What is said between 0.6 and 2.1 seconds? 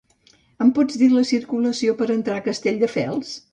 Em pots dir la circulació per